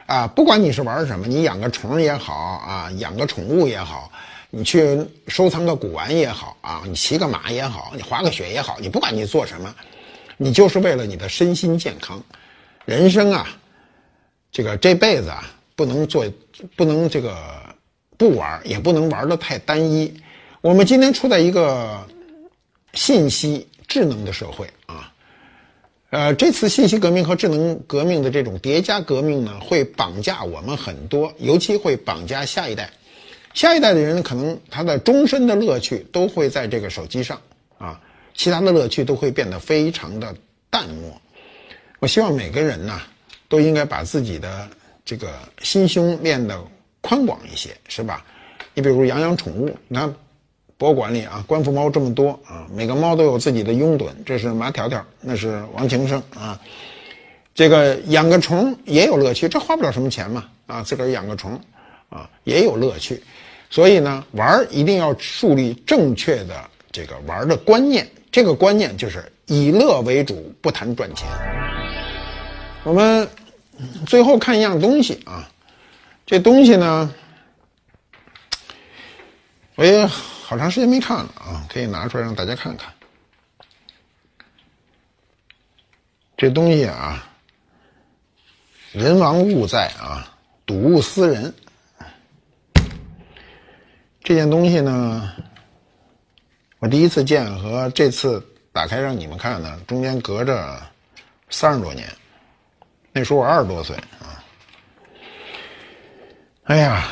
[0.08, 4.12] 啊，不管你是玩什么，你养个虫也好啊，养个宠物也好，
[4.50, 9.76] 你去收藏个古玩也好啊，你骑个马也好，你滑个雪也好，你不管你做什么，
[10.38, 12.24] 你就是为了你的身心健康。
[12.86, 13.48] 人生啊，
[14.52, 16.26] 这个这辈子啊，不能做，
[16.78, 17.36] 不能这个
[18.18, 20.14] 不玩，也不能玩的太单一。
[20.62, 22.08] 我们今天处在一个
[22.94, 25.12] 信息智能的社会啊，
[26.10, 32.90] 呃，这次信息革命和智能革命的这种叠加革命呢，会绑架我们很多，尤其会绑架下一代。
[33.58, 37.42] 下一代的人可能他的终身的乐趣都会在这个手机上
[37.80, 38.00] 啊，
[38.36, 40.36] 其他的乐趣都会变得非常的
[40.70, 41.20] 淡漠。
[41.98, 43.02] 我希望每个人呢，
[43.50, 44.70] 都应该把自己的
[45.04, 45.30] 这个
[45.64, 46.64] 心胸练得
[47.02, 48.24] 宽广一些，是吧？
[48.76, 50.14] 你比如养养宠物，你看。
[50.80, 54.12] 博物馆里啊，官府猫这么多啊，每个猫都有自己的拥趸。
[54.24, 56.62] 这是马条条，那是王晴生啊。
[57.56, 61.60] 这个养个虫也有乐趣，这花不了什么钱嘛啊，自个儿养个虫
[62.10, 63.24] 啊也有乐趣。
[63.70, 68.08] 所以呢，玩一定要树立正确的这个玩的观念。
[68.32, 71.28] 这个观念就是以乐为主，不谈赚钱。
[72.84, 73.28] 我们
[74.06, 75.50] 最后看一样东西啊，
[76.26, 77.14] 这东西呢，
[79.76, 80.10] 我也。
[80.48, 82.90] 好长时间没看了啊，可以拿出来让大家看看。
[86.38, 87.28] 这东西啊，
[88.94, 90.34] 人亡物在啊，
[90.66, 91.54] 睹物思人。
[94.28, 95.32] 这件东西呢，
[96.80, 100.78] 我第一次见和这次打开让你们看呢，中间隔着
[101.50, 102.06] 三十多年。
[103.14, 104.44] 那时候我二十多岁啊。
[106.66, 107.08] 哎呀，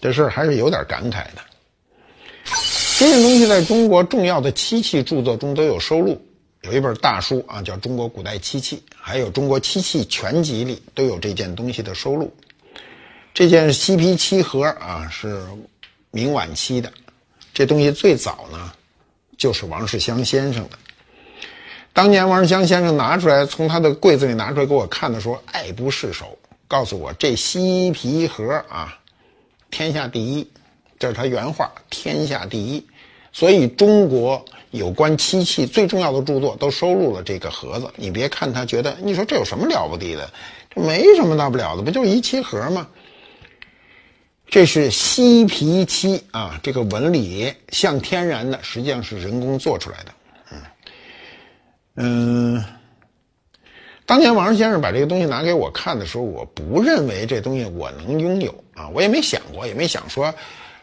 [0.00, 1.42] 这事儿还是有点感慨的。
[2.98, 6.20] 这件东西在中国重要的漆器著作中都有收录，
[6.62, 12.36] 有一本大书啊，叫《中国古代漆器》，还有《中国漆器全集》里都有这件东西的收录。
[13.38, 15.40] 这件西皮漆盒啊，是
[16.10, 16.92] 明晚期的。
[17.54, 18.72] 这东西最早呢，
[19.36, 20.70] 就是王世襄先生的。
[21.92, 26.36] 当年王世襄先生拿出来，从他的柜子里拿出来给我看的时候，爱不释手，
[26.66, 28.98] 告诉我这西皮盒啊，
[29.70, 30.50] 天下第一。
[30.98, 32.84] 这是他原话，天下第一。
[33.30, 37.88] 所以中国有关漆器最重要的著作都收录了这个盒子。
[37.94, 40.28] 你别看他觉得，你说这有什么了不得的？
[40.74, 42.84] 这没什么大不了的，不就是一漆盒吗？
[44.50, 50.14] 这是西皮漆啊，这个纹理像天然的，实际上是人工做出来的。
[50.50, 50.62] 嗯
[51.96, 52.64] 嗯，
[54.06, 60.34] 当年王先生把这个东西拿给我看的时候，我不认为这东西我能拥有啊，我也没想过，也没想说。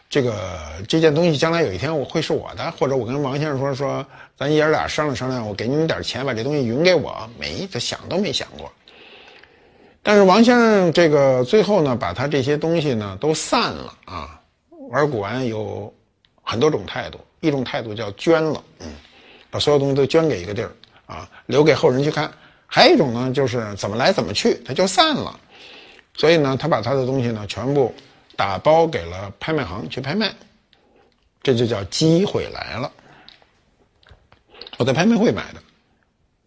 [0.08, 0.38] 这个
[0.86, 4.06] 这件东西将来有一天我会是我的，或者我跟王先生说说，
[4.36, 8.72] 咱爷儿俩商量商量，我给你们点钱把这东西匀给我，没，这想都没想过。
[10.06, 14.40] 但是王先生这个最后呢，把他这些东西呢都散了啊。
[14.90, 15.92] 玩古玩有
[16.44, 18.86] 很多种态度，一种态度叫捐了，嗯，
[19.50, 20.70] 把所有东西都捐给一个地儿
[21.06, 22.28] 啊，留给后人去看；
[22.68, 25.38] 还有一种呢，就是怎么来怎么去，他就散了。
[26.14, 27.92] 所以呢，他把他的东西呢全部。
[28.38, 30.30] 打包给了拍卖行去拍卖，
[31.42, 32.92] 这就叫机会来了。
[34.76, 35.62] 我在拍卖会买的，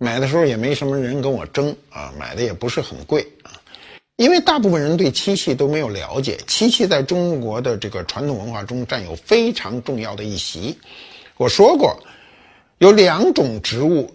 [0.01, 3.51] 买的时候也没什么人跟我争啊，买的也不是很贵啊，
[4.15, 6.37] 因为大部分人对漆器都没有了解。
[6.47, 10.75] 漆器在中国的这个传统文化中占有非常重要的一席。
[11.35, 12.01] 我说过，
[12.77, 14.09] 有两种植物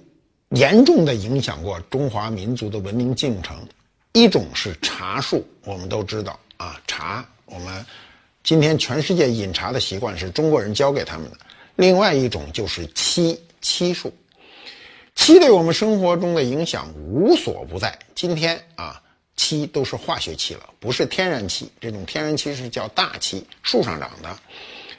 [0.51, 3.55] 严重的影响过中华民族的文明进程，
[4.13, 7.23] 一种是茶树，我们都知道啊，茶。
[7.45, 7.85] 我们
[8.43, 11.37] 今天全世界饮茶的习惯是中国人教给他们的。
[11.77, 14.11] 另外一种就是漆漆树，
[15.25, 17.99] 漆对我们生活中的影响无所不在。
[18.15, 19.01] 今天啊，
[19.37, 21.67] 漆都是化学漆了，不是天然漆。
[21.81, 24.37] 这种天然漆是叫大漆，树上长的。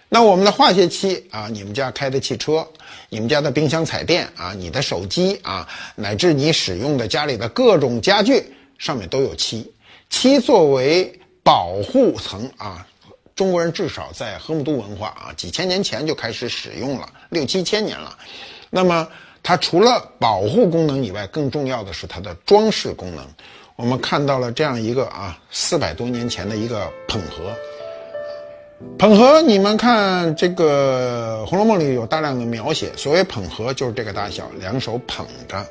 [0.09, 2.67] 那我们的化学漆啊，你们家开的汽车，
[3.07, 9.71] 你们家的冰箱、彩电啊，你的手机啊，乃至你使用的家里的各种家具上面都有漆。
[10.09, 12.87] 漆作为保护层啊，
[13.35, 18.17] 中国人至少在河姆渡文化啊，几千年前就开始使用了，六七千年了。
[18.71, 19.07] 那么
[19.47, 23.23] 它除了保护功能以外，更重要的是它的装饰功能。
[23.75, 27.53] 我们看到了这样一个啊，四百多年前的一个捧盒。
[28.97, 35.63] 捧盒，你们看这个《红楼梦》里有大量的描写，所谓捧盒就是这个大小，两手捧着，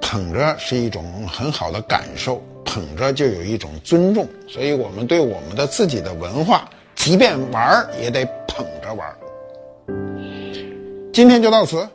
[0.00, 2.42] 捧着是一种很好的感受。
[2.64, 9.16] 捧着就有一种尊重，所以我们对我们的自己的文化，即便玩也得捧着玩儿。
[11.16, 11.88] 今天就到此。